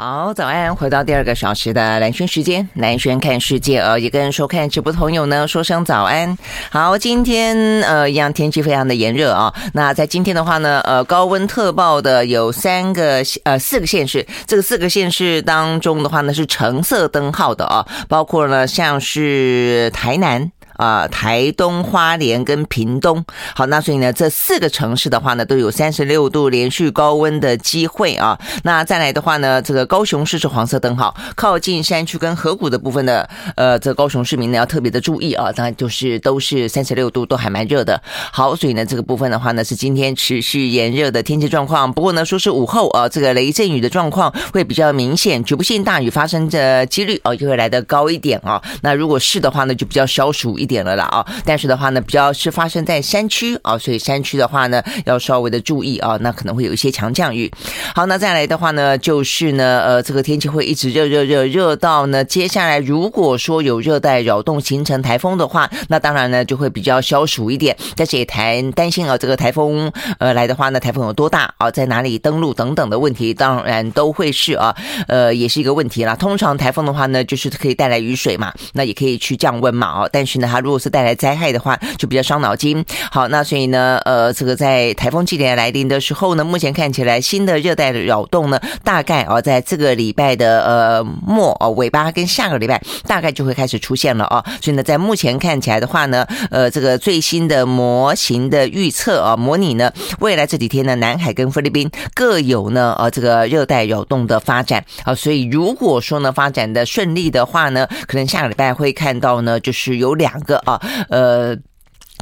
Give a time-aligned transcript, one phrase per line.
[0.00, 0.76] 好，早安！
[0.76, 6.38] 回到第二个小时的蓝轩时间，蓝轩看世界呃，也跟收看直播的朋友呢说声早安。
[6.70, 9.52] 好，今天呃一样天气非常的炎热啊。
[9.72, 20.52] 那在今天的话呢，呃高温特报的有三个呃四个县市，这个四个县市当中的话呢是橙色灯号的啊，包括呢像是台南。
[20.78, 28.38] 啊、台东、花莲跟屏东，好，那所以呢，这四个城市的话呢，都有三十六度连续高温的机会啊。
[28.62, 35.50] 那再来的话呢，这个高雄市是黄色灯号，靠近山区跟河谷的部分的，呃，这、高雄市民呢要特别的注意啊。
[35.50, 38.00] 当然就是都是三十六度，都还蛮热的。
[38.32, 41.92] 好，所以呢，这个部分的话呢，是今天持续炎热的天气状况。
[41.92, 48.62] 不过呢，说是午后啊，这个雷阵雨的状况会比较明显，局部性大雨发生的几率哦，就会来得高一点啊。
[48.82, 57.50] 那如果是的话呢，就比较消暑一点了啦啊，但是的话呢，比较是发生在山区啊，所以山区的话呢，要稍微的注意啊，那可能会有一些强降雨。
[57.94, 67.76] 好，那再来的话呢，就是呢，呃，这个天气会一直热热热热到呢，接下来如果说有热带扰动形成台风的话，那当然呢就会比较消暑一点。
[67.96, 76.14] 但是也谈担心啊，这个台风呃来的话呢，台风有多大啊，在哪里登陆等等的问题，当然都会是啊，呃，也是一个问题啦。
[76.14, 82.84] 通常台风的话呢，就是可以带来雨水嘛，那也可以去降温嘛啊，但是呢，它如果是带来灾害的话，就比较伤脑筋。
[83.10, 94.44] 好，那所以呢，呃，这个在台风季节来临的时候呢，目前看起来新的热带的扰动呢，大概啊，在这个礼拜的呃末哦尾巴跟下个礼拜大概就会开始出现了啊。
[94.60, 105.14] 所以呢，在目前看起来的话呢，呃，这个最新的模型的预测啊，模拟呢未来这几天呢，南海跟菲律宾各有呢呃这个热带扰动的发展啊。
[105.14, 110.80] 所以如果说呢发展的顺利的话呢，可能下个礼拜会看到呢，就是有两个啊。
[111.10, 111.56] 呃。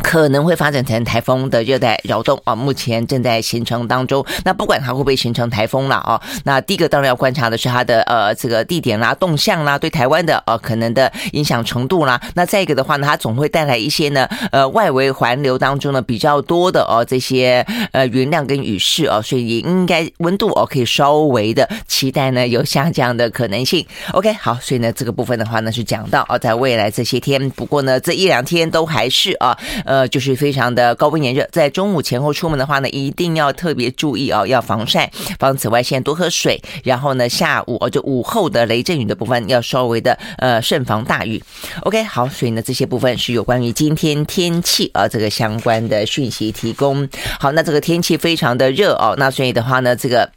[0.03, 4.25] 可能会发展成台风的热带扰动啊，目前正在形成当中。
[4.45, 12.21] 那不管它会不会形成台风了啊，那第一个当然要观察的是它的呃这个地点啦、动向啦，对台湾的呃可能的影响程度啦。
[12.35, 23.85] 那再一个的话呢，它总会带来一些呢呃外围环流当中呢比较多的哦这些呃云量跟雨势哦，所以也应该温度哦可以稍微的期待呢有下降的可能性。
[24.13, 29.57] OK，好，所以呢这个部分的话呢是讲到哦在未来这些天，不过呢这一两天都还是啊。
[29.87, 36.61] 呃，就是非常的高温炎热，在中午前后出门的话呢，一定要特别注意啊、哦，要防晒，防紫外线，多喝水。
[36.85, 41.43] 然后呢，下午就午后的雷阵雨的部分要稍微的呃慎防大雨。
[41.83, 47.09] OK，好，所以呢，这些部分是有关于今天天气啊这个相关的讯息提供。
[47.41, 50.31] 好，那这个天气非常的热哦，那所以的话呢，这个。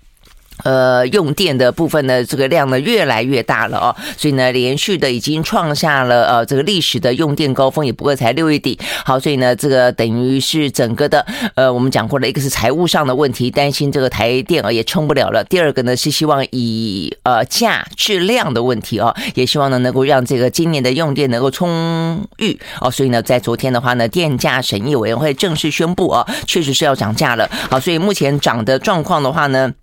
[0.63, 8.77] 呃，用电的部分呢，这个量呢越来越大了哦，所以呢，连续的已经创下了呃这个历史的用电高峰，也不过才六月底。
[9.05, 11.25] 好，所以呢，这个等于是整个的
[11.55, 22.91] 呃，我们讲过了，一个是财务上的问题，担心这个台电啊也撑不了了；第二个呢是希望以呃价质量的问题哦，也希望呢能够让这个今年的用电能够充裕哦。
[22.91, 27.49] 所以呢，在昨天的话呢，电价审议委员会正式宣布啊，确实是要涨价了。
[27.69, 29.73] 好，所以目前涨的状况的话呢。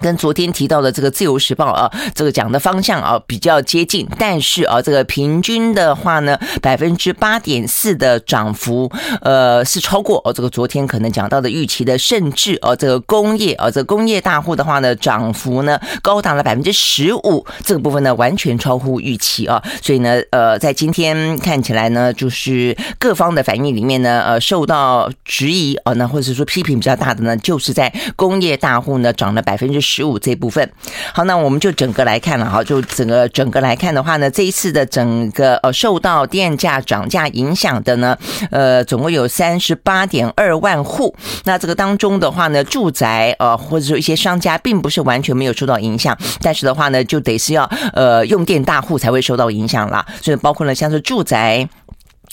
[0.00, 8.90] 跟昨天提到的这个《自由时报》啊，这个讲的方向啊比较接近，但是啊，这个平均的话呢，百分之八点四的涨幅，
[9.20, 30.68] 呃，是超过哦这个昨天可能讲到的预期的，甚至哦这个工业啊，这个工业大户的话呢，涨幅呢高达了百分之十五，这个部分呢完全超乎预期啊，所以呢，呃，在今天看起来呢，就是各方的反应里面呢，呃，受到质疑啊，那或者说批评比较大的呢，就是在工业大户呢涨了百分之十五这部分，
[31.12, 38.16] 好，那我们就整个来看了哈，就整个整个来看的话呢，这一次的整个呃受到电价涨价影响的呢，
[38.50, 41.14] 呃，总共有三十八点二万户。
[41.44, 50.04] 那这个当中的话呢，住宅呃或者说一些商家并不是完全没有受到影响，但是的话呢，就得是要呃用电大户才会受到影响啦。
[50.22, 51.68] 所以包括了像是住宅，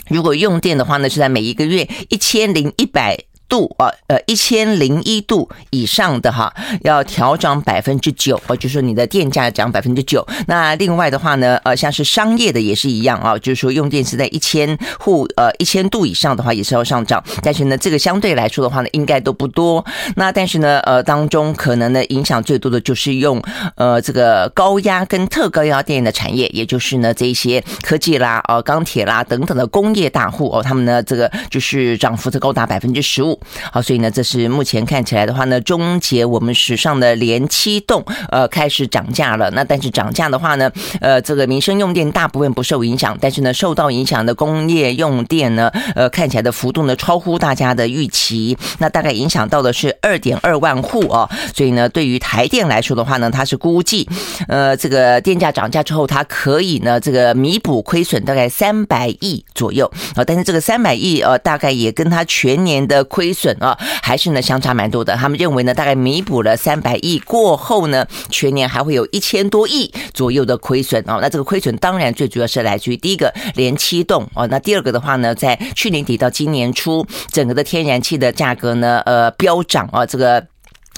[0.07, 3.17] 如果用电的话呢，是在每一个月一千零一百。
[3.51, 6.53] 度啊，呃，一千零一度以上的哈，
[6.83, 10.25] 要调涨百分之九，哦，就是说你的电价涨百分之九。
[10.47, 17.21] 那另外的话呢，呃，像是商业的也是一样啊，就是说用电是在一千户，呃，一千度以上的话也是要上涨。
[17.43, 19.85] 但是呢，这个相对来说的话呢，应该都不多。
[20.15, 23.41] 那但是呢，呃，当中可能呢影响最多的就是用
[23.75, 33.40] 呃这个高压跟特高压电的产业，也就是呢这一些科技啦、呃钢铁啦等等的工业大户哦，他们呢这个就是涨幅是高达百分之十五。
[33.71, 39.49] 好，所以呢，这是目前看起来的话呢，终结我们史上的连七冻，呃，开始涨价了。
[39.51, 48.57] 那但是涨价的话呢，呃，这个民生用电大部分不受影响，但是呢，受到影响的工业用电呢，呃，看起来的幅度呢，超乎大家的预期。
[48.79, 51.29] 那大概影响到的是二点二万户哦。
[51.55, 54.07] 所以呢，对于台电来说的话呢，它是估计，
[54.47, 60.23] 呃，这个电价涨价之后，它可以呢，这个弥补亏损大概三百亿左右啊。
[60.23, 65.15] 但是这个三百亿呃，大概也跟它全年的亏亏损啊，还是呢相差蛮多的。
[65.15, 71.19] 他们认为呢，大概弥补了三百亿过后呢，全年还会有一千多亿左右的亏损哦。
[71.21, 80.45] 那这个亏损当然最主要是来自于第一个连七栋哦，那第二个的话呢，在去年底到今年初，整个的天然气的价格呢，呃，飙涨啊，这个。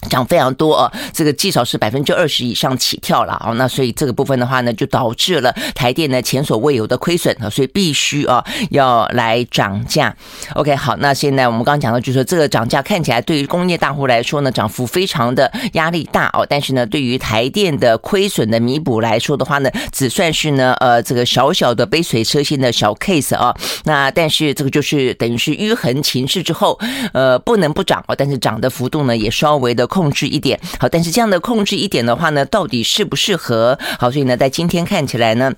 [0.10, 10.16] 涨非常多啊，这个至少是百分之二十以上起跳了啊，那所以这个部分的话呢，就导致了台电呢前所未有的亏损啊，所以必须啊要来涨价。
[10.56, 23.56] OK，好，那现在我们刚刚讲到，就是说这个涨价看起来对于工业大户来说呢，涨幅非常的压力大哦，但是呢，对于台电的亏损的弥补来说的话呢，只算是呢呃这个小小的杯水车薪的小 case 啊，
[23.86, 26.78] 那但是这个就是等于是迂横情势之后，
[27.14, 29.88] 呃不能不涨哦，但是涨的幅度呢也稍微的。
[29.94, 33.78] 控制一点好，但是这样的控制一点的话呢，到底适不适合？
[34.00, 35.54] 好，所以呢，在今天看起来呢。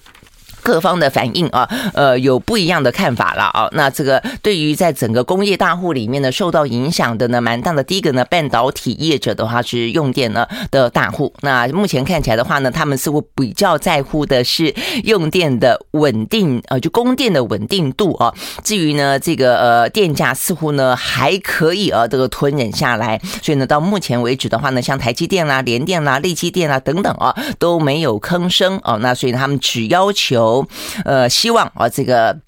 [0.66, 3.70] 各方的反应啊，呃，有不一样的看法了啊。
[3.74, 7.84] 那这个对于在整个工业大户里面呢，受到影响的呢，蛮大的。
[7.84, 11.32] 第一个呢，半导体业者的话是用电呢的大户。
[11.42, 14.74] 那目前看起来的话呢，他们似乎比较在乎的是
[15.04, 18.34] 用电的稳定，呃，就供电的稳定度啊。
[18.64, 23.22] 至于呢，这个呃电价似乎呢还可以啊，这个吞忍下来。
[23.44, 28.98] 所以呢，到目前为止的话呢，像台积电啦、联电啦、力积电啦等等啊，都没有吭声啊。
[29.00, 30.55] 那所以他们只要求。
[31.04, 32.40] 呃，希望啊，这个。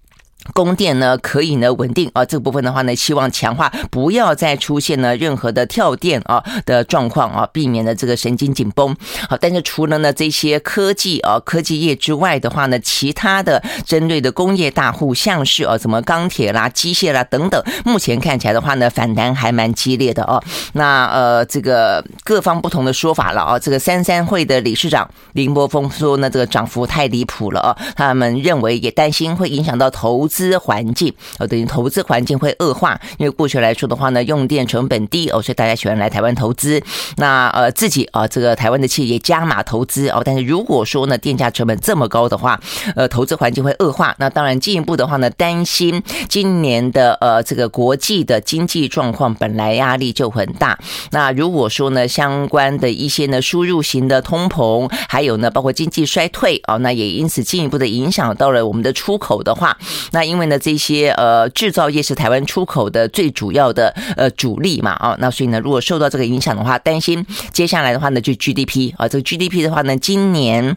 [0.53, 8.95] 供电呢可以呢稳定啊，这个部分的话呢，希望强化，不要再出现呢任何的跳电啊的状况啊，避免了这个神经紧绷。
[9.29, 20.41] 好，但是除了呢这些科技啊科技业之外的话呢，其他的针对的工业大户，像是啊什么钢铁啦、机械啦等等，目前看起来的话呢，反弹还蛮激烈的哦。
[20.73, 30.36] 那呃这个各方不同的说法了啊，这个三三会的理事长林柏峰说呢，这个涨幅太离谱了啊，他们认为也担心会影响到投资。
[30.37, 36.79] 资环境哦，等于投资环境会恶化，因为过去来说的话呢，用电成本低哦，所以大家喜欢来台湾投资。
[37.15, 40.21] 那呃，自己啊，这个台湾的企业加码投资哦。
[40.23, 42.59] 但是如果说呢，电价成本这么高的话，
[42.95, 44.15] 呃，投资环境会恶化。
[44.19, 50.77] 那当然进一步的话呢，担心今年的呃这个国际的经济状况本来压力就很大。
[51.09, 59.75] 那如果说呢，相关的一些呢输入型的通膨，还有呢包括经济衰退啊，那也因此进一步的影响到了我们的出口的话，
[60.11, 60.16] 那。
[60.17, 67.23] 那因为呢，这些呃制造业是台湾出口的最主要的呃主力嘛啊，那所以呢，如果受到这个影响的话，担心
[67.53, 70.75] 接下来的话呢，就 GDP 啊，这个 GDP 的话呢，今年。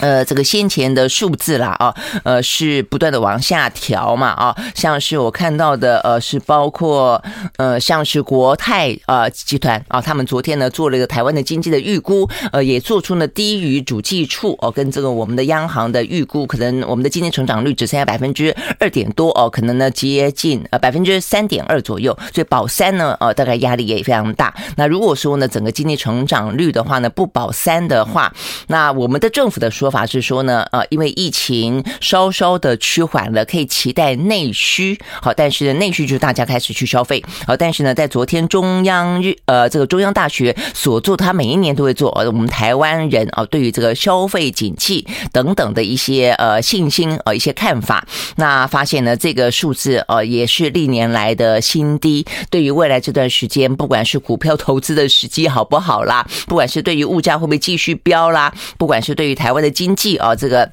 [0.00, 1.94] 呃，这个先前的数字啦，啊，
[2.24, 7.22] 呃，是不断的往下调嘛，啊，像是我看到的，呃，是包括
[7.58, 24.52] 呃，像是国泰啊集团啊，他们昨天呢做了一个台湾的经济的预估，呃，也做出了低于主计处哦，跟这个我们的央行的预估，可能我们的经济成长率只剩下百分之二点多哦，可能呢接近呃百分之三点二左右，所以保三呢，呃，大概压力也非常大。
[24.76, 28.32] 那如果说呢，整个经济成长率的话呢，不保三的话，
[28.66, 34.98] 那我们的政府的说法是说呢，呃，因为疫情稍稍的趋缓了，可以期待内需。
[35.20, 37.22] 好，但是呢，内需就是大家开始去消费。
[37.46, 42.10] 好，但是呢，在昨天中央日呃这个中央大学所做，他每一年都会做。
[42.12, 52.24] 呃，我们台湾人啊，对于这个消费景气等等的一些呃信心呃一些看法，那发现呢，这个数字呃也是历年来的新低。
[52.50, 60.70] 对于未来这段时间，不管是股票投资的时机好不好啦，不管是对于物价会不会继续飙啦，不管是对于台湾的经济啊，这个。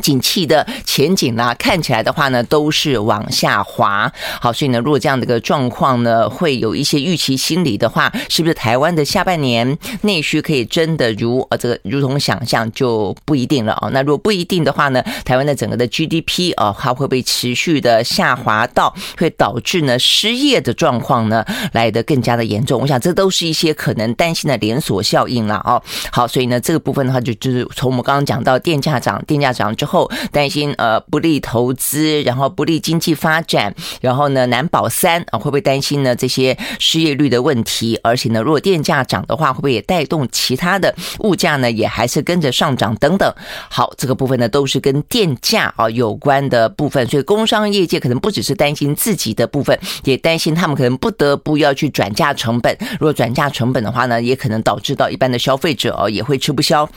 [0.00, 4.10] 景气的前景啦，看起来的话呢，都是往下滑。
[4.40, 13.90] 好，所以呢，如果这样的一个状况呢，会有一些预期心理的话，是不是台湾的下半年内需可以真的如呃这个如同想象就不一定了啊？
[13.92, 22.80] 那如果不一定的话呢，台湾的整个的 GDP 啊，它会不会持续的下滑到会导致呢失业的状况呢来得更加的严重？
[22.80, 25.80] 我想这都是一些可能担心的连锁效应了哦。
[26.10, 29.89] 好，所以呢，这个部分的话就就是从我们刚刚讲到电价涨，电价涨之后。
[29.90, 37.98] 后，担心呃不利投资，然后不利经济发展，然后呢难保三啊，会不会担心呢这些失业率的问题？
[38.04, 41.70] 而且呢，如果电价涨的话，会不会也带动其他的物价呢？
[41.70, 43.34] 也还是跟着上涨等等。
[43.68, 52.76] 好，这个部分呢都是跟电价啊有关的部分，所以工商业界可能不只是担心自己的部分，也担心他们可能不得不要去转嫁成本。
[52.92, 56.88] 如果转嫁成本的话呢，也可能导致到一般的消费者哦也会吃不消。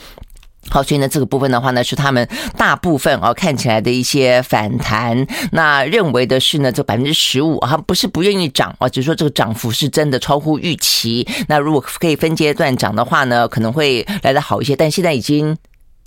[0.70, 5.26] 好，所以呢，这个部分的话呢，是他们大部分啊看起来的一些反弹。
[5.52, 11.26] 那认为的是呢，这百分之十五啊，不是不愿意涨啊，只是说这个涨幅是真的超乎预期。
[11.48, 14.74] 那如果可以分阶段涨的话呢，可能会来得好一些。
[14.74, 15.56] 但现在已经。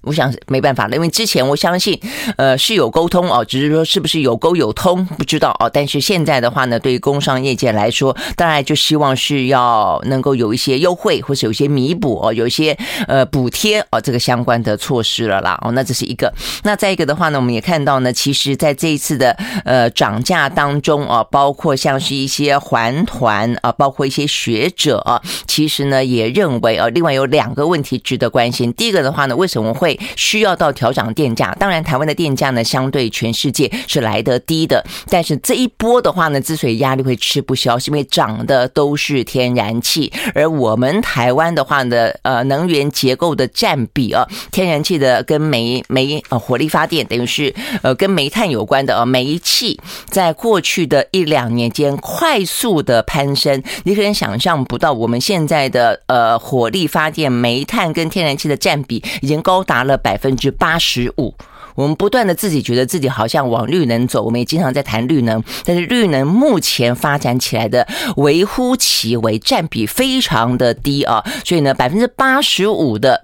[0.08, 2.00] 我想没办法了，因为之前我相信，
[2.38, 5.70] 呃，是有沟通哦，只是说是不是有沟有通不知道哦。
[5.72, 15.60] 但是现在的话呢，对于工商业界来说，当然就希望是要能够有一些优惠，或是有一些弥补哦，有一些呃补贴哦，这个相关的措施了啦。
[15.62, 16.34] 哦，那这是一个。
[16.64, 28.72] 那再一个的话呢，我们也看到呢，其实在这一次的呃涨价当中啊，包括像是一些环团啊，包括一些学者啊，其实呢也认为啊，另外有两个问题值得关心。
[28.74, 34.86] 第一个的话呢，为什么会需要到调涨电价，当然台湾的电价呢，相对全世界是来得低的。
[35.10, 59.77] 但是这一波的话呢，之所以压力会吃不消，是因为涨的都是天然气，而我们台湾的话呢，呃，能源结构的占比啊，天然气的跟煤煤呃火力发电，等于是呃跟煤炭有关的啊，煤气在过去的一两年间快速的攀升，你可能想象不到，我们现在的呃火力发电煤炭跟天然气的占比已经高达。
[59.88, 61.34] 了百分之八十五，
[61.74, 73.24] 我们不断的自己觉得自己好像往绿能走，我们也经常在谈绿能，但是绿能目前发展起来的微乎其微，占比非常的低啊，所以呢，百分之八十五的。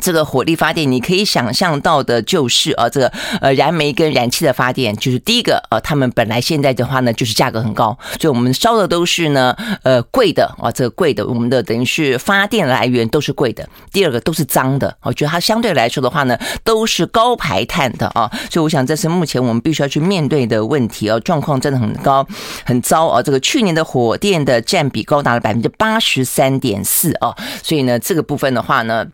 [0.00, 13.68] 这个火力发电，你可以想象到的就是啊，这个呃燃煤跟燃气的发电，就是第一个呃，他们本来现在的话呢，就是价格很高，所以我们烧的都是呢呃贵的啊，这个贵的，我们的等于是发电来源都是贵的。
[13.92, 22.26] 第二个都是脏的，我觉得它相对来说的话呢，都是高排碳的啊，所以我想这是目前我们必须要去面对的问题啊，状况真的很高
[22.64, 23.22] 很糟啊。
[23.22, 29.06] 这个去年的火电的占比高达了百分之八十三点四啊，所以呢这个部分的话呢。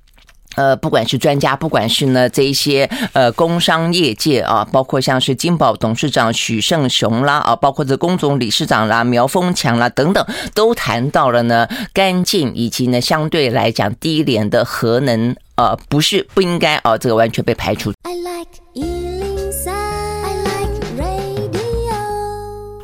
[0.56, 17.92] 呃，不管是专家，不管是呢这一些呃工商业界啊，包括像是金宝董事长许胜雄啦啊，包括这龚总理事长啦苗丰强啦等等，都谈到了呢干净以及呢相对来讲低廉的核能，呃，不是不应该啊，这个完全被排除。
[18.02, 19.23] I like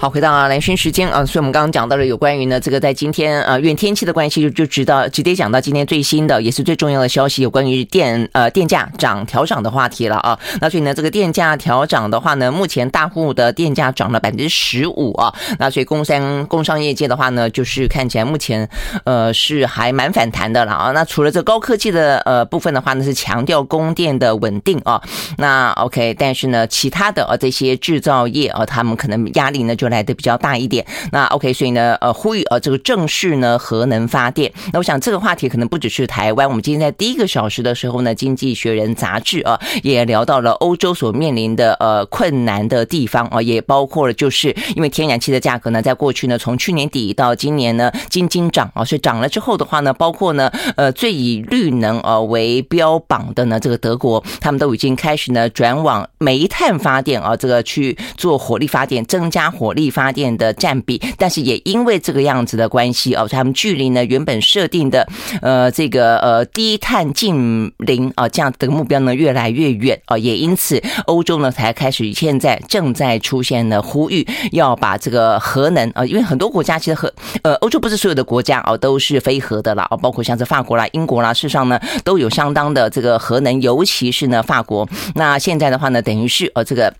[0.01, 10.39] 好，回到啊，兰萱时间啊，所以我们刚刚讲到了有关于呢，这个在今天呃，因为天气的关系，就就知道直接讲到今天最新的也是最重要的消息，有关于电呃电价涨调涨的话题了啊。
[10.63, 15.35] 那所以呢，这个电价调涨的话呢，目前大户的电价涨了百分之十五啊。
[15.59, 18.67] 那所以工商工商业界的话呢，就是看起来目前
[19.05, 20.93] 呃是还蛮反弹的了啊。
[20.93, 25.03] 那除了这高科技的呃部分的话呢，是强调供电的稳定啊。
[25.37, 34.51] 那 OK，但是呢，其他的啊这些制造业啊，他们可能压力呢就来的比较大一点，那 OK，所以呢，呃，呼吁呃，这个正式呢核能发电。
[34.73, 59.80] 那我想这个话题可能不只是台湾，我们今天在第一个小时的时候呢，《经济学人》杂志啊也聊到了欧洲所面临的呃困难的地方啊，也包括了就是因为天然气的价格呢，在过去呢，从去年底到今年呢，斤斤涨啊，所以涨了之后的话呢，包括呢，呃，最以绿能呃为标榜的呢，这个德国，他们都已经开始呢转往煤炭发电啊，这个去做火力发电，增加火力。
[59.81, 65.09] 力发电的占比，但是也因为这个样子的关系哦，他们距离呢原本设定的
[65.41, 84.87] 呃这个呃低碳净零啊这样的目标呢越来越远啊，也因此欧洲呢才开始现在正在出现呢呼吁要把这个核能啊，因为很多国家其实核呃欧洲不是所有的国家哦都是非核的啦，包括像是法国啦、英国啦，事实上呢都有相当的这个核能，尤其是呢法国。
[85.15, 86.93] 那现在的话呢，等于是呃这个。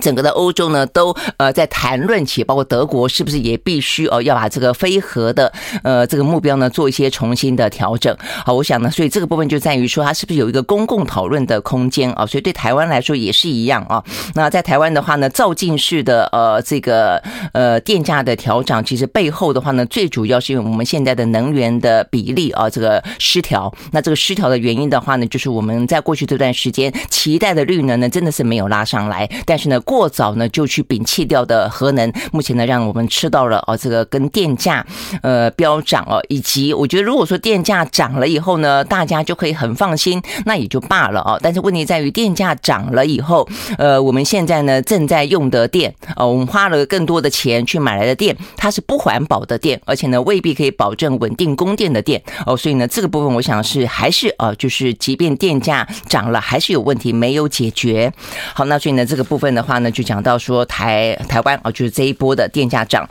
[0.00, 8.16] 整个的欧洲呢，都呃在谈论起，包括德国是不是也必须哦要把这个非核的呃这个目标呢做一些重新的调整？
[8.44, 12.26] 好，我想呢，所以这个部分就在于说，它是不是有一个公共讨论的空间啊？
[12.26, 14.02] 所以对台湾来说也是一样啊。
[14.34, 17.22] 那在台湾的话呢，造进式的呃这个
[17.52, 23.72] 呃电价的调整，其实背后的话呢，最主要是因为我们现在的能源的比例啊这个失调。
[23.92, 29.80] 那这个失调的原因的话呢，就是我们在过去这段时间期待的绿能呢，真的是没有拉上来，但是呢。
[29.84, 34.84] 过早呢就去摒弃掉的核能，目前呢让我们吃到了哦这个跟电价
[35.22, 41.38] 呃飙涨哦，以及我觉得如果说电价涨了以后呢，大家就可以很放心，那也就罢了哦。
[41.42, 43.48] 但是问题在于电价涨了以后，
[43.78, 58.12] 呃，我们现在呢正在用的电哦，我们花了更多的钱去买来的电，它是不环保的电，而且呢未必可以保证稳定供电的电哦，所以呢这个部分我想是还是呃就是即便电价涨了，还是有问题没有解决。
[58.54, 63.08] 好，那所以呢这个部分的话呢，就讲到说台台湾啊，就是这一波的电价涨，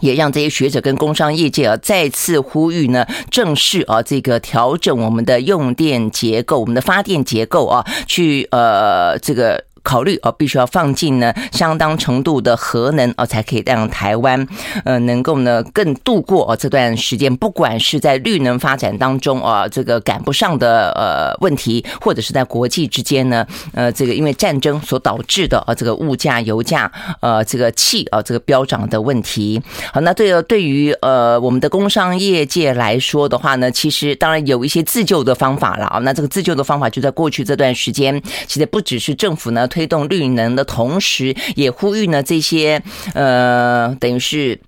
[0.00, 9.64] 也让这些学者跟工商业界啊再次呼吁呢，正式啊这个调整我们的用电结构，我们的发电结构啊，去呃这个。
[9.82, 14.46] 考虑哦，必须要放进呢相当程度的核能哦，才可以让台湾
[14.84, 29.60] 呃能够呢更度过哦这段时间，不管是在绿能发展当中啊，这个赶不上的呃问题，或者是在国际之间呢，呃这个因为战争所导致的啊这个物价、油价呃这个气啊这个飙涨的问题。
[29.92, 35.98] 好，那对对于呃我们的工商业界来说的话呢，其实当然有一些自救的方法了啊。
[35.98, 39.68] 那这个自救的方法就在过去这段时间，其实不只是政府呢。
[39.72, 42.82] 推动绿能的同时，也呼吁呢这些
[43.14, 44.60] 呃，等于是。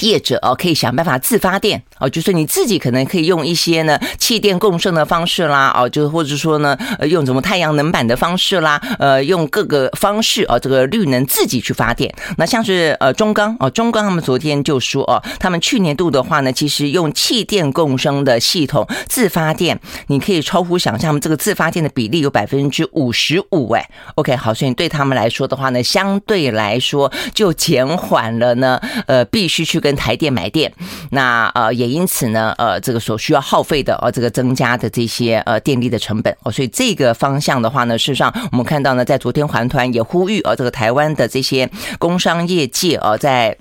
[0.00, 12.12] 业者哦，可以想办法自发电哦，就是你自己可能可以用一些呢气电共生的方式啦，哦，就或者说呢，呃，用什么太阳能板的方式啦，呃，用各个方式哦，这个绿能自己去发电。
[12.36, 23.88] 那像是呃中钢哦，中钢他们昨天就说哦，他们去年度的话呢，其实用气电共生的系统自发电，你可以超乎想象，这个自发电的比例有百分之五十五哎。
[24.16, 29.84] OK，好，所以对他们来说的话呢，相对来说就减缓了呢，呃，必须去。
[29.84, 30.72] 跟台电买电，
[31.10, 43.56] 那呃也也因此呢，呃这个所需要耗费的呃这个增加的这些呃电力的成本哦，所以这个方向的话呢，事实上我们看到呢，在昨天环团也呼吁呃这个台湾的这些工商业界呃在。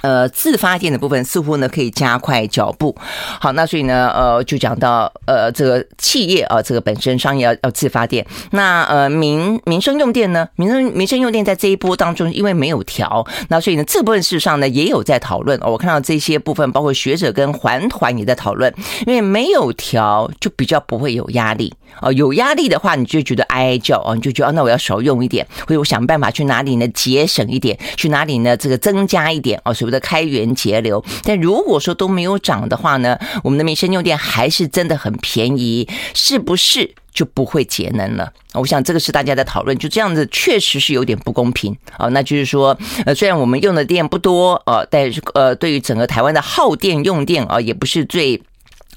[0.00, 2.96] 呃，自发电的部分似乎呢可以加快脚步。
[3.38, 8.26] 好，那所以呢，呃，就讲到呃，这个企业啊，这个本身商业要要自发电。
[8.50, 15.60] 那呃，民民生用电呢，民生民生用电在这一波当中，因为没有调，那所以呢，这部分事实上呢也有在讨论。
[15.60, 18.74] 我看到这些部分，包括学者跟环团也在讨论，
[19.06, 21.72] 因为没有调，就比较不会有压力。
[22.00, 29.74] 哦，有压力的话，你就觉得哀叫哦，你就觉得那我要少用一点，或者我想办法去哪里呢节省一点，去哪里呢这个增加一点哦。
[29.82, 38.32] 所谓的开源节流，但如果说都没有涨的话呢，我们的民生用电还是真的很便宜，是不是就不会节能了？
[38.52, 42.06] 我想这个是大家在讨论，就这样子确实是有点不公平啊。
[42.10, 48.40] 那就是说，呃，虽然我们用的电不多，呃，但是呃，对于整个台湾的耗电用电啊，也不是最。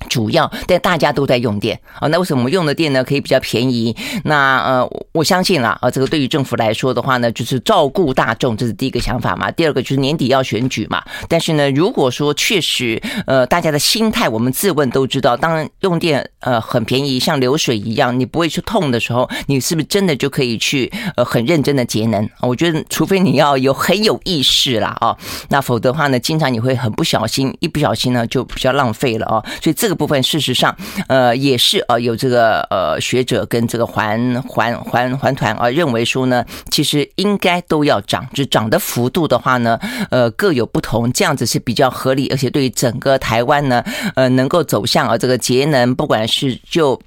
[0.10, 3.96] 主要，但大家都在用电啊，那为什么我们用的电呢可以比较便宜？
[4.24, 9.50] 那呃，我相信啦，啊，这个对于政府来说的话呢，就是照顾大众，这是第一个想法嘛。
[9.52, 11.04] 第二个就是年底要选举嘛。
[11.28, 22.30] 但是呢，如果说确实，呃，大家的心态，我们自问都知道，当用电呃很便宜，像流水一样，你不会去痛的时候，你是不是真的就可以去呃很认真的节能？
[22.42, 25.16] 我觉得，除非你要有很有意识啦，啊，
[25.50, 29.44] 那否则的话呢，经常你会很不小心，一不小心呢就比较浪费了啊。
[29.62, 29.96] 所以这个。
[29.96, 30.76] 部分事实上，
[31.08, 39.80] 呃，也是啊，有这个呃学者跟这个环环环环团啊认为说呢，其实应该都要涨，就涨的幅度的话呢，
[40.12, 43.82] 呃，各有不同，这样子是比较合理，而且对整个台湾呢，
[44.16, 47.02] 呃，能够走向啊这个节能，不管是就。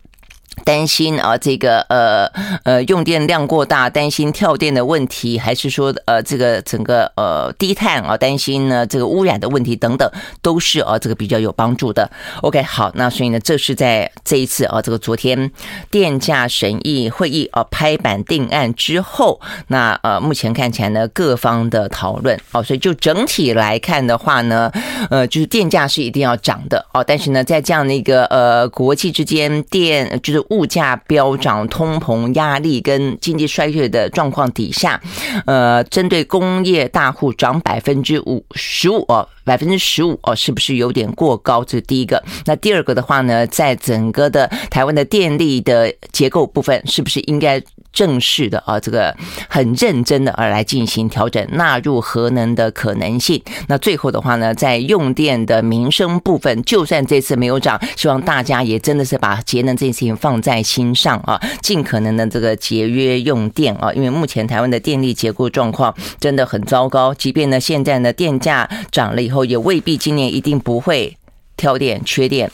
[0.64, 2.26] 担心啊，这个呃
[2.64, 10.10] 呃用电量过大，担心跳电的问题，还是说呃这个整个呃低碳啊，担心呢这个污染的问题等等，
[10.42, 12.10] 都是啊这个比较有帮助的。
[12.42, 15.50] OK，好，那所以呢，这是在这一次啊这个昨天
[15.90, 24.72] 电价审议会议啊拍板定案之后，那呃目前看起来呢各方的讨论哦，所以就整体来看的话呢，
[25.10, 30.38] 呃就是电价是一定要涨的哦，但是呢在这样的一个呃国际之间电就是。
[30.50, 35.00] 物价飙涨、通膨压力跟经济衰退的状况底下，
[35.46, 41.64] 呃，针对工业大户涨百分之五十五哦，百分之十五哦，是不是有点过高？
[41.64, 42.22] 这是第一个。
[42.44, 47.62] 那第二个的话呢，在整个的台湾的电力的结构部分，是不是应该？
[47.98, 49.12] 正式的啊，这个
[49.48, 53.42] 很认真的而来进行调整，纳入核能的可能性。
[53.66, 67.12] 那最后的话呢，在用电的民生部分，就算这次没有涨，希望大家也真的是把节能这件事情放在心上啊，尽可能的这个节约用电啊，因为目前台湾的电力结构状况真的很糟糕。
[67.12, 71.16] 即便呢现在呢电价涨了以后，也未必今年一定不会
[71.56, 72.48] 挑电缺电。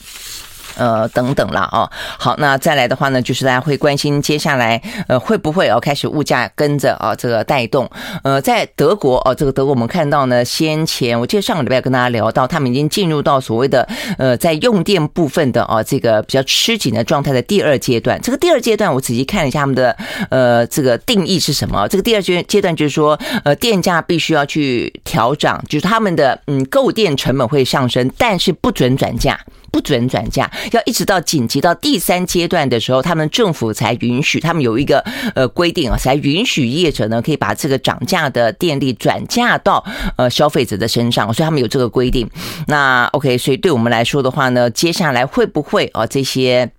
[0.75, 7.89] 呃，等等啦，哦，好，那再来的话呢，就是大家会关心接下来呃会不会哦开始物价跟着啊这个带动，
[8.23, 18.19] 呃，在德国哦，这个德国我们看到呢，先前我记得上个礼拜跟大家聊到，他们已经进入到所谓的呃在用电部分的哦这个比较吃紧的状态的第二阶段。
[18.21, 19.95] 这个第二阶段我仔细看了一下他们的
[20.29, 21.87] 呃这个定义是什么？
[21.87, 29.39] 这个第二阶阶段就是说呃电价必须要去调涨，就是他们的嗯购电成本会上升，但是不准转嫁。
[29.75, 35.03] 不准转嫁，要一直到紧急到第三阶段的时候，他们政府才允许，他们有一个
[35.35, 39.83] 呃规定啊，才允许业者呢可以把这个涨价的电力转嫁到
[40.15, 42.25] 呃消费者的身上，所以他们有这个规定。
[42.67, 46.71] 那 OK，所以对我们来说的话呢，接下来会不会啊这些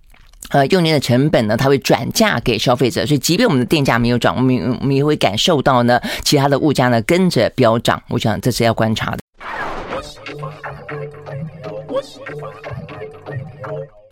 [0.49, 3.05] 呃用电的成本呢，它会转嫁给消费者？
[3.05, 8.01] 所以即便我们的电价没有涨，我们我们也会感受到呢，其他的物价呢跟着飙涨。
[8.09, 9.19] 我想这是要观察的。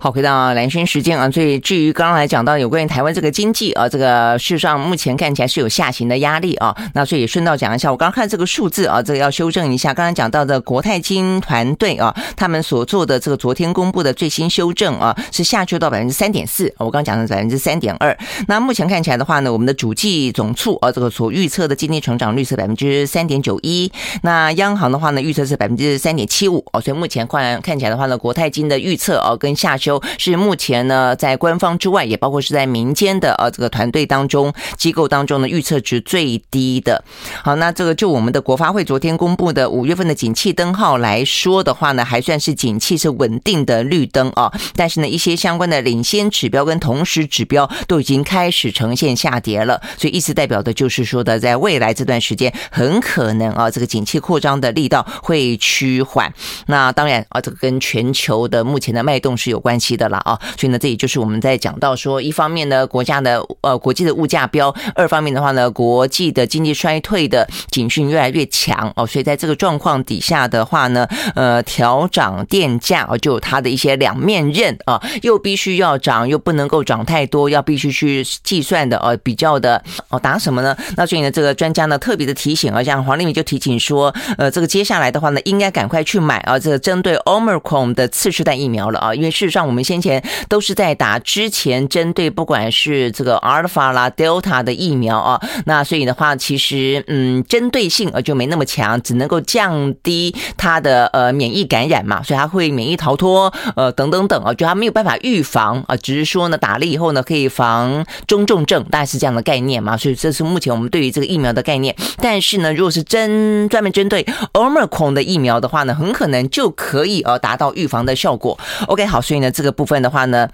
[0.05, 6.77] 好，回到蓝轩时间啊，所以至于刚刚来讲到有关于台湾这个经济啊，这个事实上目前看起来是有下行的压力啊。
[6.93, 9.95] 那所以顺道讲一下，我刚刚看这个数字啊，这个要修正一下。
[9.95, 16.71] 刚刚讲到的国泰金团队啊，他们所做的这个昨天公布的最新修正啊，是下修到百分之三点四。
[16.77, 18.15] 我刚刚讲的百分之三点二。
[18.47, 23.91] 那目前看起来的话呢，我们的主计总处啊，这个所预测的经济成长率是百分之三点九一。
[24.21, 26.63] 那央行的话呢，预测是百分之三点七五。
[26.73, 29.94] 哦，所以目前看看起来的话呢，国泰金的预测啊，跟下修。
[30.17, 37.03] 是目前呢，在官方之外，也包括是在民间的呃这个团队当中、机构当中的预测值最低的。
[37.43, 44.51] 好，那这个就我们的国发会昨天公布的五月份的景气灯号来说的话呢，还算是景气是稳定的绿灯啊。
[44.75, 49.81] 但是呢，一些相关的领先指标跟同时指标都已经开始呈现下跌了。
[49.97, 56.33] 所以意思代表的就是说的，在未来这段时间，很可能啊，这个景气扩张的力道会趋缓。
[56.67, 59.95] 那当然啊，这个跟全球的目前的脉动是有关系。
[59.95, 69.07] 的了啊，所以呢，这也就是我们在讲到说，一方面呢，国家的呃国际的物价飙；二方面的话呢，国际的经济衰退的警讯越来越强哦。
[69.07, 80.75] 所以在这个状况底下的话呢，呃，调涨电价哦，就有它的一些两面刃啊，又必须要涨，又不能够涨太多，要必须去计算的呃，比较的哦，打什么呢？
[80.97, 89.85] 那所以呢，这个专家呢特别的提醒啊，像黄立明就提醒说，呃，这个接下来的话呢，应该赶快去买啊，这个针对 Omicron 的次世代疫苗了啊，因为事实上我们。
[89.85, 111.95] 先前都是在打之前针对不管是这个阿尔法啦、Delta 的疫苗啊，那所以的话，其实嗯，针对性呃就没那么强，只能够降低它的呃免疫感染嘛，所以它会免疫逃脱呃等等等啊，就它没有办法预防啊，只是说呢打了以后呢可以防中重症，大概是这样的概念嘛，所以这是目前我们对于这个疫苗的概念。
[112.17, 118.57] 但是呢，如果是针专门针对 Omicron 的疫苗的话呢，很可能就可以呃达到预防的效果。
[118.87, 119.75] OK，好，所以呢这个。
[119.75, 120.49] 部分的话呢，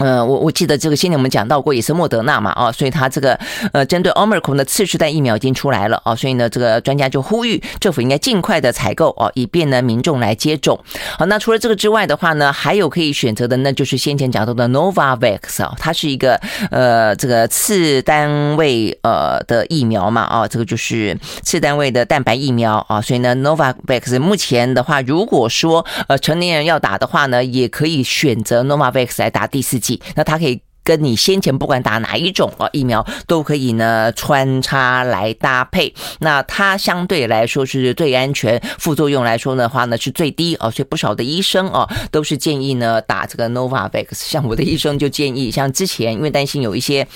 [0.00, 3.38] 呃，我我记得这个先前我们讲到过，也是莫德纳嘛，啊，所以它这个
[3.72, 10.80] 呃，针对 Omicron 的次世代疫苗已经出来了啊，所以呢，这个专家就呼吁政府应该尽快的采购啊，以便呢民众来接种。
[11.18, 29.89] 好，那除了这个之外的话呢，还有可以选择的，那就是先前讲到的 Novavax 啊，它是一个呃这个次单位呃的疫苗嘛，啊，这个就是次单位的蛋白疫苗啊，所以呢，Novavax 目前的话，如果说呃成年人要打的话呢，也可以选择 Novavax 来打第四剂。
[30.14, 47.06] 那它可以跟你先前不管打哪一种啊疫苗都可以呢穿插来搭配，那它相对来说是最安全，副作用来说的话呢是最低哦，所以不少的医生哦都是建议呢打这个 Novavax，像我的医生就建议，像之前因为担心有一些。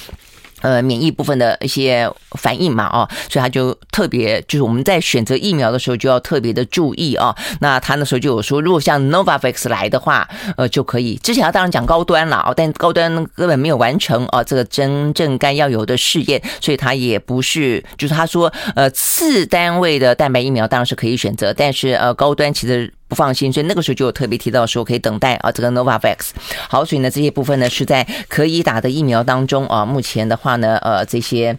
[0.64, 7.36] 呃，免疫部分的一些反应嘛，哦，所以他就特别，就是我们在选择疫苗的时候就要特别的注意啊。
[7.60, 11.20] 那他那时候就有说，如果像 Novavax 来的话，呃，就可以。
[11.22, 22.90] 之前他当然讲高端了啊，但高端根本没有完成啊，这个真正该要有的试验，所以他也不是，就是他说，呃，次单位的蛋白疫苗当然是可以选择，但是呃，高端其实。
[23.14, 26.30] 放心，所以那个时候就有特别提到说可以等待啊，这个 Novavax。
[26.68, 31.56] 好，所以呢这些部分呢是在可以打的疫苗当中啊，目前的话呢，呃，这些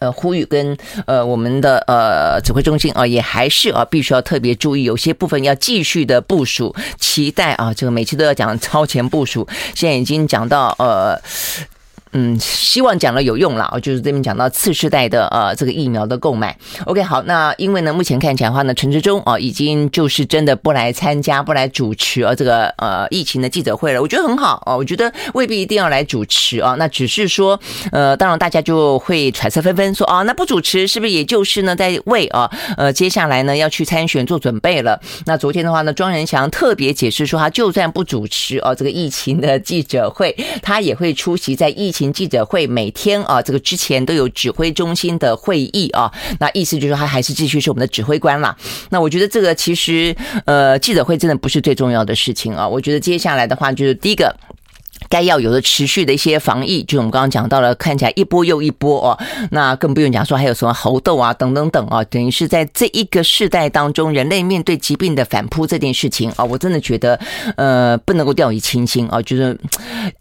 [0.00, 0.76] 呃呼吁跟
[1.06, 11.20] 呃我们的呃指挥中心啊，也还是啊必须要特别注意，有些部分要继续的部署，期待啊，这个每期都要讲超前部署，现在已经讲到呃。
[12.12, 16.56] 嗯，希望讲了有用了，就是这边讲到次世代的呃这个疫苗的购买。
[16.86, 24.02] OK，好，那因为呢，目前看起来的话呢，陈志忠啊已经就是真的不来参加、不来主持啊这个呃疫情的记者会了。
[24.02, 27.58] 我觉得很好啊，我觉得未必一定要来主持啊，那只是说
[27.92, 35.00] 呃，当然大家就会揣测纷纷说啊，那不主持是不是也就是呢在为啊呃接下来呢要去参选做准备了？
[35.26, 48.56] 那昨天的话呢，庄仁祥特别解释说，他就算不主持啊这个疫情的记者会，他也会出席在疫情记者会每天啊这个之前都有指挥中心的会议啊，那意思就是说他还是继续是我们的指挥官了。
[48.90, 54.34] 那我觉得这个其实呃记者会真的不是最重要的事情啊，我觉得接下来的话就是第一个。
[55.08, 59.18] 该要有的持续的一些防疫，就我们刚刚讲到了，看起来一波又一波哦，
[59.50, 67.18] 那更不用讲说还有什么猴痘啊等等等啊，等于是在这一个世代当中，人类面对疾病的反扑这件事情啊，我真的觉得
[67.56, 69.58] 呃不能够掉以轻心啊，就是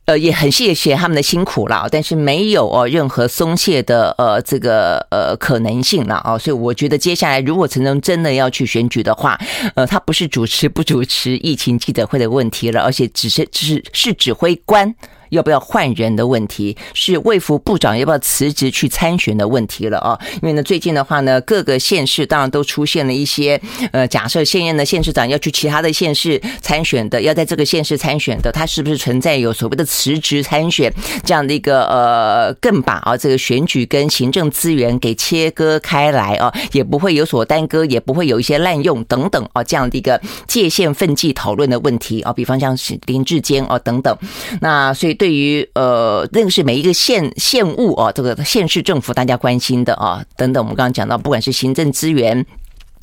[0.05, 9.39] 呃也很谢谢他们的辛苦了，但是没有哦任何松懈的呃这个呃可能性了啊，所以我觉得接下来如果陈能真的要去选举的话，
[9.75, 14.93] 呃他不是主持不主持疫情记者会的问题了，而且只是只是是指挥关。
[15.29, 20.19] 要不要换人的问题，是卫福部长要不要辞职去参选的问题了啊？
[20.41, 23.61] 因为呢，最近的话呢，各个县市当然都出现了一些
[23.91, 30.91] 呃，假设现任的县市长要去其他的县市参选的，要在这个县市参选的，他是不是存在有所谓的辞职参选
[31.23, 44.17] 这样的一个呃，更把啊这个选举跟行政资源给切割开来啊，也不会有所耽搁，也不会有一些滥用等等啊这样的一个界限分际讨论的问题啊，比方像是林志坚啊等等，
[44.61, 45.18] 那所以。
[45.19, 52.45] 对于呃，那个是每一个县县务啊，这个县市政府大家关心的啊，等等，我们刚刚讲到，不管是行政资源。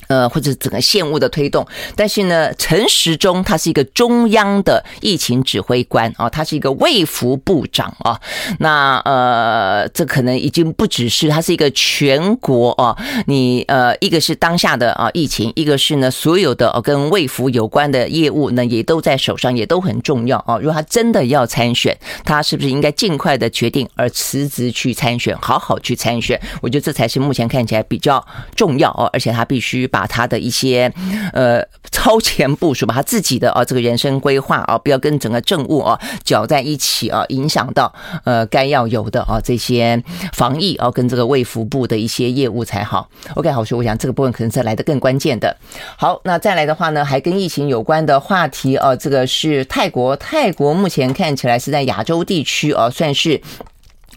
[0.07, 8.19] 呃，或者整个县务的推动，但是呢，陈时中他是一个中央的疫情指挥官啊，他是一个卫福部长啊。
[8.59, 20.57] 那呃，这可能已经不只是他是一个全国啊，你呃，一个是当下的啊疫情，一个是呢所有的哦跟卫福有关的业务呢也都在手上，也都很重要啊。
[20.57, 26.39] 如果他真的要参选，他是不是应该尽快的决定而辞职去参选，好好去参选？
[26.61, 29.96] 我觉得这才是目前看起来比较重要哦，而且他必须把。
[29.97, 30.93] 把他的一些
[31.33, 37.91] 呃超前部署，把他自己的啊这个人生规划啊，不要跟整个政务啊搅在一起啊，影响到
[38.23, 39.99] 呃该要有的啊这些
[40.33, 43.09] 防疫啊跟这个卫福部的一些业务才好。
[43.33, 45.57] OK，好，所以我想这个部分可能是来的更关键的。
[45.95, 53.41] 好，那再来的话呢，还跟疫情有关的话题啊，这个是泰国，泰国目前看起来是在亚洲地区啊，算是。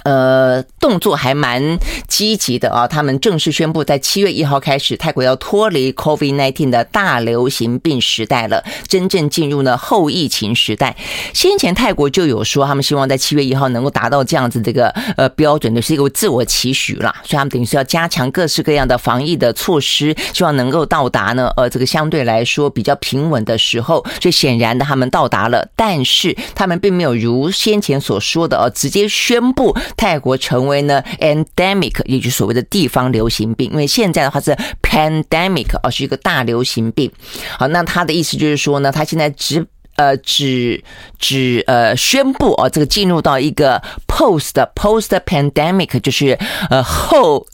[0.04, 2.86] 呃，动作还蛮积极的啊！
[2.88, 10.96] 他们正式宣布，在七月一号开始，泰国要脱离 COVID-19 的大流行病时代了，真正进入了后疫情时代。
[11.34, 17.14] 先前泰国就有说，他们希望在七月一号能够达到这样子这个呃标准的，是一个自我期许啦。
[17.22, 24.04] 所以他们等于是要加强各式各样的防疫的措施，希望能够到达呢呃这个相对来说比较平稳的时候。
[24.20, 29.76] 所以显然的，他们到达了，但是他们并没有如先前所说的呃直接宣布。
[29.96, 37.10] 泰国成为呢 endemic，也就是所谓的地方流行病，因为现在的话是 pandemic，而是一个大流行病。
[37.58, 40.82] 好，那他的意思就是说呢，他现在只呃只
[41.18, 46.38] 只呃宣布哦，这个进入到一个 post post pandemic，就是
[46.70, 47.46] 呃后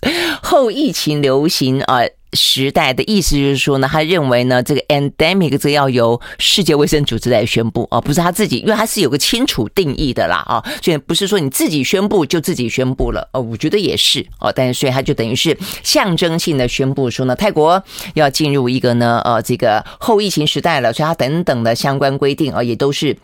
[0.43, 1.99] 后疫情流行啊。
[1.99, 17.83] 呃时代的意思就是说呢，他认为呢，这个 endemic 这要由世界卫生组织来宣布啊，不是他自己，因为他是有个清楚定义的啦啊，所以不是说你自己宣布就自己宣布了哦，我觉得也是哦，但是所以他就等于是象征性的宣布说呢，泰国
[18.15, 23.17] 要进入一个呢呃这个后疫情时代了，所以他等等的相关规定啊也都是。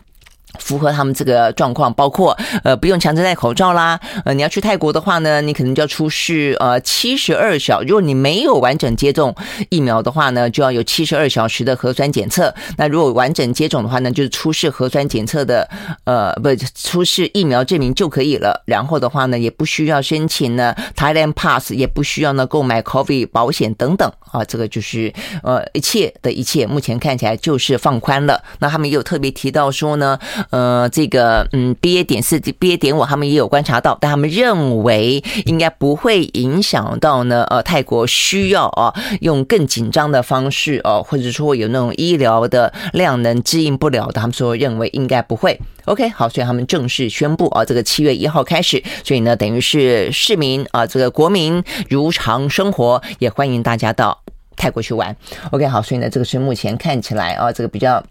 [0.59, 9.35] 符合他们这个状况，包括呃不用强制戴口罩啦，呃你要去泰国的话呢，你可能就要出示呃七十二小，如果你没有完整接种
[9.69, 12.53] 疫苗的话呢，就要有七十二小时的核酸检测。
[12.77, 15.67] 那如果完整接种的话呢，就是出示核酸检测的
[16.03, 18.63] 呃不出示疫苗证明就可以了。
[18.65, 25.11] 然后的话呢，也不需要申请呢 Thailand Pass，也不需要呢购买 COVID 保险等等啊，这个就是
[25.43, 28.43] 呃一切的一切，目前看起来就是放宽了。
[28.59, 30.19] 那他们也有特别提到说呢。
[30.49, 37.43] 呃，这个嗯，BA 点四、BA 点五，他们也有观察到，但他们认为应该不会影响到呢。
[37.49, 45.59] 呃，泰国需要啊，用更紧张的方式哦，或者说有那种医疗的量能支应不了的，他们说认为应该不会。
[45.85, 54.23] OK，好，所以他们正式宣布啊，这个七月一号开始，所以呢，等于是市民啊，这个国民如常生活，也欢迎大家到
[54.55, 55.15] 泰国去玩。
[55.51, 58.03] OK，好，所以呢，这个是目前看起来啊，这个比较。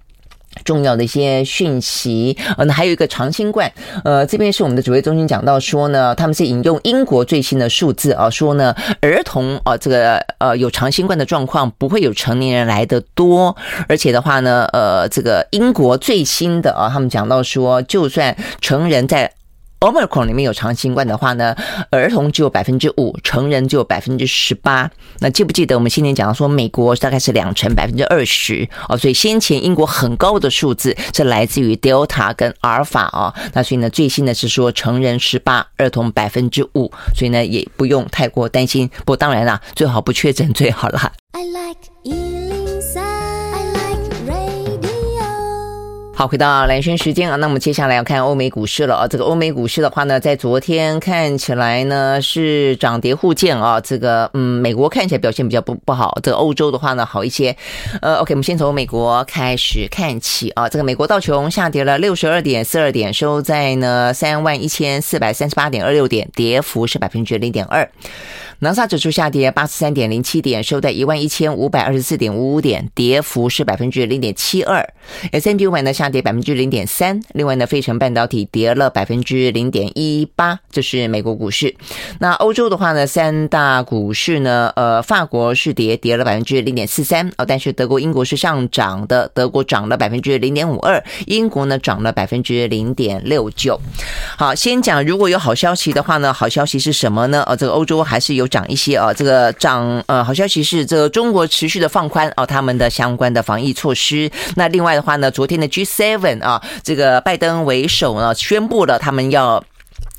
[0.64, 3.70] 重要的一些讯息，呃，那还有一个长新冠，
[4.04, 13.56] 呃，这边是我们的指挥中心讲到说呢，他们是引用英国最新的数字啊，说呢，儿童啊，这个呃有长新冠的状况不会有成年人来的多，
[13.88, 19.32] 而且的话呢，呃，这个英国最新的啊，他们讲到说，就算成人在
[19.82, 21.56] Omicron 里面有长新冠的话呢，
[21.90, 24.88] 儿童只有百分之五，成人只有百分之十八。
[25.18, 33.34] 那记不记得我们先前讲到说，美国大概是两成百分之二十哦，所以先前英国很高的数字是来自于 Delta 跟阿尔法哦。
[33.54, 38.88] 那所以呢，最新的是说成人十八，儿童百分之五，所以呢也不用太过担心。
[38.98, 41.12] 不过当然啦，最好不确诊最好啦。
[41.32, 41.91] I like
[46.22, 49.08] 好，回到蓝轩时间啊，那我们接下来要看欧美股市了啊。
[49.08, 53.80] 这个欧美股市的话呢，在昨天看起来呢是涨跌互见啊。
[53.80, 57.56] 这个嗯，美国看起来表现比较不不好，这个欧洲的话呢好一些。
[58.00, 60.68] 呃，OK，我们先从美国开始看起啊。
[60.68, 67.90] 这个美国道琼下跌了六十二点四二点，收在呢三万一千四百三十八点二六点，跌幅是百分之零点二。
[68.62, 74.88] 纳斯达克指数下跌八十三点零七点，收在一万一千五百二十四点五五点，跌幅是百分之零点七二。
[75.32, 77.20] S&P 五百呢下跌百分之零点三。
[77.32, 80.60] 另外呢，费城半导体跌了百分之零点一八。
[80.70, 81.74] 这是美国股市。
[82.20, 93.80] 那欧洲的话呢，三大股市呢，呃，法国是跌，跌了百分之零点四三哦，但是德国、英国是上涨的，德国涨了百分之零点五二，英国呢涨了百分之零点六九。
[94.38, 97.42] 好，先讲如果有好消息的话呢，好消息是什么呢？
[97.48, 98.48] 呃，这个欧洲还是有。
[98.52, 104.30] 涨一些啊，这个涨呃，好消息是这个中国持续的放宽哦，他们的相关的防疫措施。
[104.56, 109.64] 那另外的话呢，昨天的 G7 啊，这个拜登为首呢，宣布了他们要。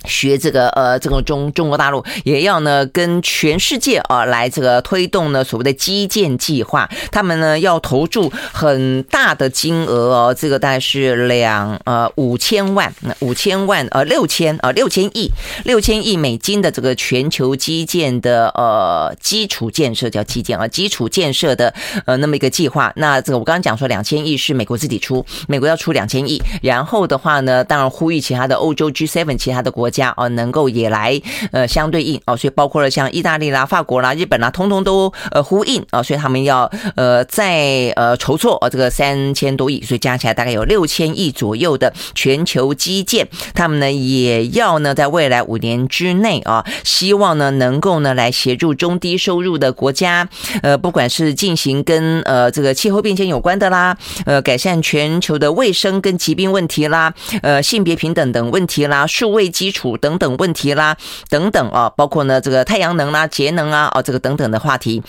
[0.06, 15.32] 学这个呃，这个中中国大陆也要呢，跟全世界啊来这个推动呢所谓的基建计划，他们呢要投注很大的金额哦，这个大概是两呃五千万，五千万呃六千呃六千亿
[15.66, 21.74] 六千亿美金的这个全球基建的呃基础建设叫基建啊，基础建设的
[22.06, 22.92] 呃那么一个计划。
[22.96, 30.14] 那这个我刚刚讲说两千亿是美国自己出，美国要出两千亿，然后的话呢，当然呼吁其他的欧洲 G7 其他的国家。
[30.16, 31.20] 哦，能够也来
[31.52, 50.28] 呃相对应哦，所以包括了像意大利啦、法国啦、日本啦，通通都呃呼应啊，所以他们要呃再呃筹措哦这个三千多亿，所以加起来大概有六千亿左右的全球基建，他们呢也要呢在未来五年之内啊，希望呢能够呢来协助中低收入的国家，
[50.62, 59.83] 呃，不管是进行跟呃这个气候变迁有关的啦，呃，改善全球的卫生跟疾病问题啦，呃，性别平等等问题啦，数位基础。
[59.98, 60.98] 等等问题啦，
[61.30, 65.04] 等等啊，包括呢这个太阳能啦、节能啊，哦这个等等的话题。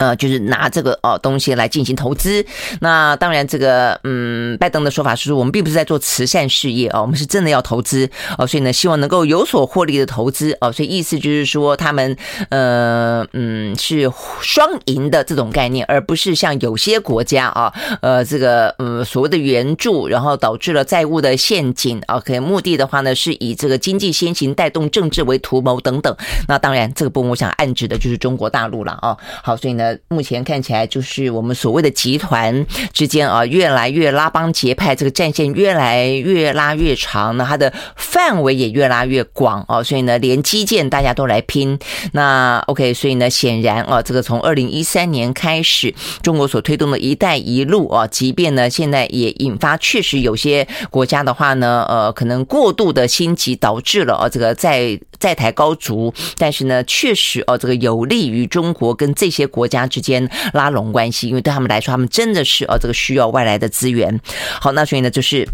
[0.00, 2.44] 呃，就是拿这个哦东西来进行投资。
[2.80, 8.08] 那当然，这个嗯，拜登的说法是，我们并不是在做慈善事业哦，我们是真的要投资
[8.38, 10.72] 哦，所以呢，希望能够有所获利的投资哦。
[10.72, 12.16] 所以意思就是说，他们
[12.48, 14.10] 呃嗯是
[14.40, 22.18] 双赢的这种概念，而不是像有些国家啊，呃这个呃所谓的援助，然后导致了债务的陷阱啊。
[22.18, 26.16] 可能目的的话呢，是以这个经济先行带动政治为图谋等等。
[26.48, 29.14] 那当然，这个部分我想暗指的就是中国大陆了啊。
[29.42, 29.89] 好，所以呢。
[30.08, 41.78] 目前看起来就是我们所谓的集团之间啊，越来越拉帮结派，这个战线越来越拉越长，那它的范围也越拉越广哦，所以呢，连基建大家都来拼。
[42.12, 59.79] 那 OK，所以呢，显然啊，这个从二零一三年开始，中国所推动的一带一路啊，即便呢现在也引发确实有些国家的话呢，呃，可能过度的心急导致了啊，这个在在台高筑，但是呢，确实哦，这个有利于中国跟这些国家。
[59.86, 64.20] 之间拉拢关系，因为对他们来说，他们真的是呃这个需要外来的资源。
[64.60, 65.48] 好，那所以呢，就是。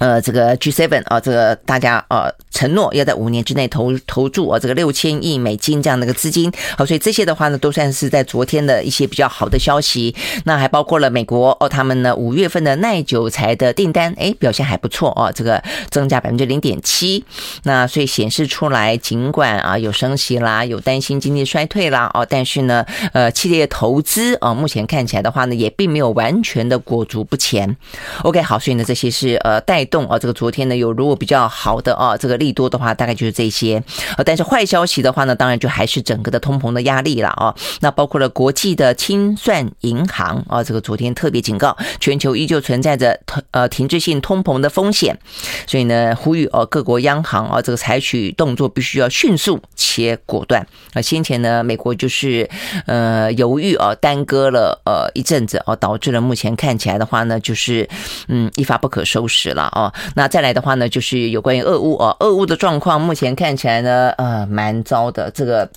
[0.00, 6.50] 呃，这个 G7 啊，这个大家呃承诺要在五年之内投投注啊，这个六千亿美金这样的一个资金。
[6.74, 10.16] 好，所以这些的话呢，都算是在昨天的一些比较好的消息。
[10.44, 17.22] 那还包括了美国哦，他们呢五月份的耐久材的订单，哎，表现还不错哦，这个增加百分之零点七。
[17.64, 27.76] 那所以显示出来，尽管啊有升息啦，有担心经济衰退啦，哦，但是呢，呃，企业投资啊，目前看起来的话呢，也并没有完全的裹足不前。
[28.22, 29.84] OK，好，所以呢，这些是呃带。
[29.90, 33.82] 动啊，这个昨天呢有如果比较好的啊，这个利多的话，大概就是这些。
[34.16, 37.54] 呃，但是坏消息的话呢，当然就还是整个的通膨的压力了啊。
[37.80, 43.18] 那包括了国际的清算银行啊，这个昨天特别警告，全球依旧存在着
[43.50, 45.18] 呃停滞性通膨的风险，
[45.66, 50.66] 所以呢，呼吁哦各国央行啊，这个采取动作必须要迅速且果断。
[50.94, 52.48] 啊，先前呢，美国就是
[52.86, 57.88] 呃犹豫啊，耽搁了呃一阵子啊，导致了目前看起来的话呢，就是
[58.28, 59.79] 嗯一发不可收拾了啊。
[59.80, 65.68] 哦那再来的话呢，就是有关于俄乌啊，俄乌的状况目前看起来呢，呃蛮糟的这个。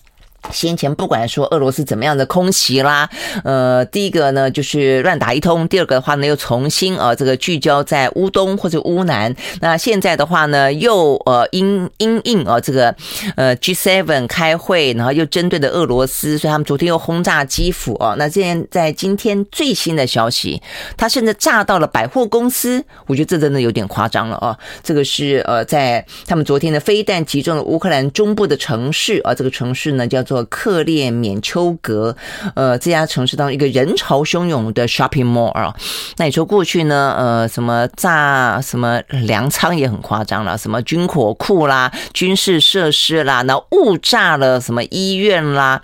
[0.52, 3.10] 先前不管说俄罗斯怎么样的空袭啦，
[3.44, 12.94] 呃，第一个呢就是乱打一通，第二个的话呢又重新啊这个聚焦在乌东或者乌南，那现在的话呢又呃因因应啊这个
[13.38, 18.16] 呃 G7 开会，然后又针对的俄罗斯，所以他们昨天又轰炸基辅哦。
[18.20, 20.62] 那现在今天最新的消息，
[20.98, 24.58] 他甚至炸到了百货公司，我觉得这真的有点夸张了哦。
[24.84, 30.33] 这个是呃在他们昨天的飞弹击中了乌克兰中部的城市啊，这个城市呢叫做。
[30.46, 32.16] 克列缅丘格，
[32.56, 35.76] 呃，这家城市当中一个人潮汹涌的 shopping mall 啊，
[36.16, 45.82] 那你说过去呢，呃，什么炸什么粮仓也很夸张了，什么军火库啦、军事设施啦，那误炸了什么医院啦，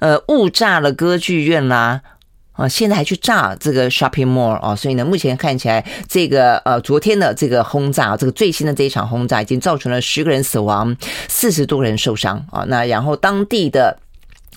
[0.00, 2.02] 呃，误炸了歌剧院啦，
[2.52, 10.96] 啊，现在还去炸这个 shopping mall 啊，所以呢，目前看起来这个呃，昨天的这个轰炸，这个最新的这一场轰炸已经造成了十个人死亡，
[11.28, 13.98] 四十多个人受伤啊，那然后当地的。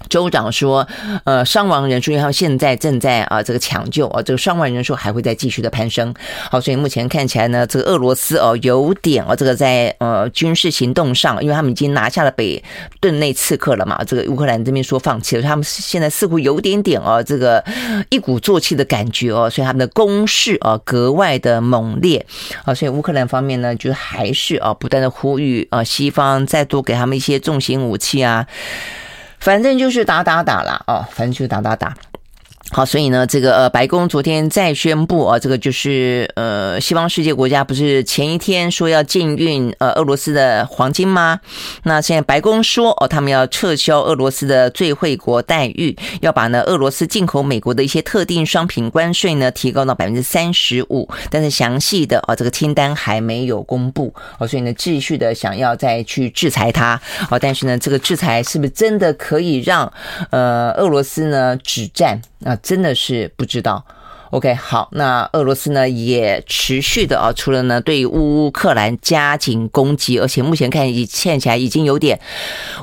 [0.09, 0.87] 州长说
[1.23, 6.13] ：“呃，伤亡人数，因为现在正在啊这个抢救啊，这个伤亡人数还会再继续的攀升。
[6.49, 12.61] 好，所以目前看起来呢，这个俄罗斯哦有点哦这个在呃军事行动上，因为他们已经拿下了北
[12.99, 17.63] 顿内刺客了嘛，这个乌克兰这边说放弃了，他们现在似乎有点点哦这个
[18.09, 22.25] 一鼓作气的感觉哦，所以他们的攻势啊格外的猛烈
[22.65, 28.45] 啊，所以乌克兰方面呢，就还是啊不断的呼吁啊西方再多给他们一些重型武器啊。”
[29.43, 31.93] 反正就是打打打了哦，反正就是打打打。
[32.71, 41.39] 好，所以呢，这个呃，白宫昨天再宣布啊，这个就是呃，西方世界国家不是前一天说要禁运呃俄罗斯的黄金吗？
[41.83, 56.99] 那现在白宫说哦，他们要撤销俄罗斯的最惠国待遇，要把呢俄罗斯进口美国的一些特定商品关税呢提高到百分之三十五，但是详细的啊这个清单还没有公布哦，所以呢继续的想要再去制裁它
[57.29, 59.91] 哦，但是呢这个制裁是不是真的可以让
[60.31, 62.19] 呃俄罗斯呢止战？
[62.43, 63.85] 那真的是不知道。
[64.31, 72.19] OK，好，那俄罗斯呢也持续的啊，除了呢对乌克兰加紧攻击，而且目前看已看起来已经有点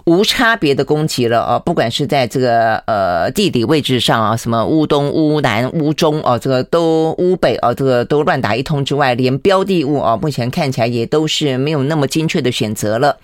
[0.04, 13.16] 无差别的攻击了啊，不管是在这个呃地理位置上啊，什么乌东、乌南、乌中啊，这个都乌北啊，这个都乱打一通之外，连标的物啊，目前看起来也都是没有那么精确的选择了。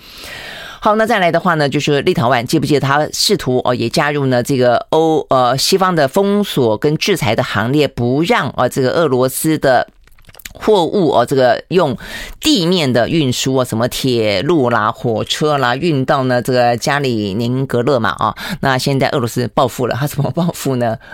[0.87, 9.89] 好，那再来的话呢，就是立陶宛，记不记得他试图哦也加入呢这个欧呃西方的封锁跟制裁的行列，不让啊这个俄罗斯的
[10.61, 11.97] 货物哦这个用
[12.41, 20.97] 地面的运输啊，什么铁路啦、火车啦运到呢这个加里宁格勒嘛啊，那现在俄罗斯报复了，他怎么报复呢？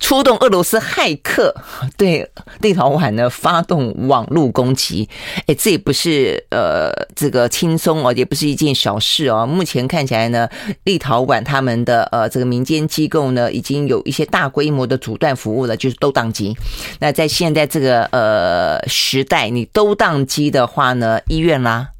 [0.00, 1.54] 出动俄罗斯骇客
[1.96, 2.28] 对
[2.60, 5.08] 立陶宛呢发动网络攻击，
[5.46, 9.46] 哎，这也不是呃这个轻松哦，也不是一件小事哦。
[9.46, 10.48] 目前看起来呢，
[10.82, 16.56] 立陶宛他们的呃这个民间机构呢，已经有一些大规模的阻断服务了，就是都宕机。
[16.98, 21.90] 那在现在这个呃时代，你都宕机的话呢，医院啦、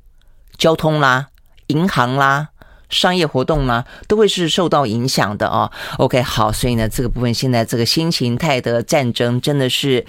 [0.56, 1.28] 交通啦、
[1.68, 2.48] 银行啦。
[2.88, 5.70] 商业活动呢，都会是受到影响的哦。
[5.98, 10.04] OK，好，所以呢，这个部分现在这个新形态的战争真的是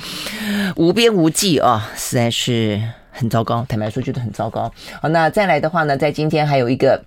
[0.78, 3.66] 无边无际啊，实在是很糟糕。
[3.68, 4.72] 坦白说，觉得很糟糕。
[5.02, 7.04] 好，那再来的话呢，在今天还有一个。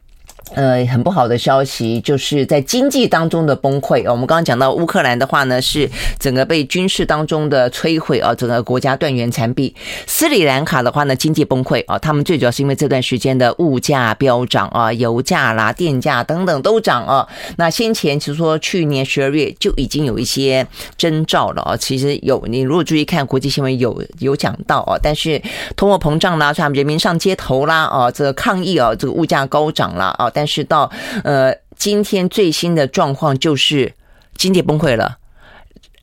[0.54, 4.02] 呃，很不好的消息，就是在经济当中的崩溃。
[4.10, 5.88] 我们刚刚讲到乌克兰的话呢，是
[6.18, 9.74] 整个被军事当中的摧毁啊，整个国家断垣残壁。
[10.06, 17.26] 斯里兰卡的话呢，经济崩溃啊，他们最主要是因为这段时间的物价飙涨啊，油价啦、电价等等都涨啊。
[17.56, 20.66] 那先前其实说去年十二月就已经有一些
[20.98, 25.40] 征兆了啊，其实有你如果注意看国际新闻有有讲到啊，但是
[25.76, 30.90] 通货膨胀啦，像人民上街头啦啊，这个抗议啊，这个物价高涨了啊，但是到
[31.24, 33.94] 呃今天最新的状况就是
[34.36, 35.18] 经济崩溃了，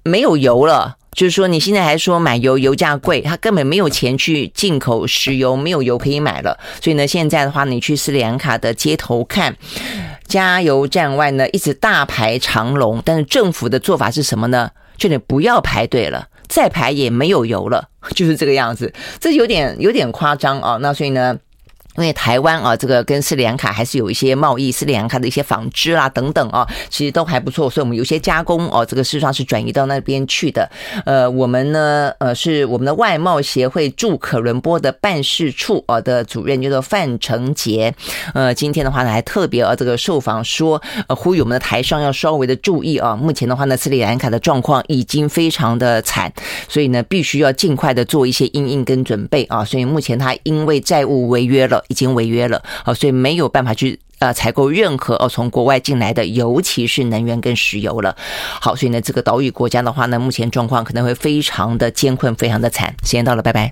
[0.04, 0.98] 没有油了。
[1.12, 6.58] 就是说你现在还说买油，油价贵，他根本没有钱去进口石油，没有油可以买了。
[6.82, 9.58] 所以呢，现在的话，你去斯里兰卡的街头看，
[10.28, 13.02] 加油站外呢一直大排长龙。
[13.04, 14.70] 但是政府的做法是什么呢？
[14.98, 16.28] 就你不要排队了。
[16.48, 20.78] 再排也没有油了，就是这个样子，这有点有点夸张啊。
[20.82, 21.38] 那所以呢？
[21.96, 30.70] 因为台湾啊，这个跟斯里兰卡还是有一些贸易，斯里兰卡的一些纺织啊等等啊，其实都还不错，所以我们有些加工哦，这个事实上是转移到那边去的。
[31.06, 37.94] 呃，我们呢，呃，是我们的外贸协会驻可伦坡的办事处啊的主任叫做范成杰。
[38.34, 43.16] 呃，今天的话呢，还特别啊这个受访说，呃，呼吁我们的台商要稍微的注意啊。
[43.16, 46.32] 目前的话呢，斯里兰卡的状况已经非常的惨，
[46.70, 49.66] 所以呢，必须要尽快的做一些应应跟准备啊。
[49.66, 58.16] 所以目前他因为债务违约了已经违约了，好，所以没有办法去呃采购任何哦从国外进来的，尤其是能源跟石油了。
[58.62, 62.94] 好，所以呢，这个岛屿国家的话呢，目前状况可能会非常的艰困，非常的惨。
[63.04, 63.68] 时间到了，拜拜。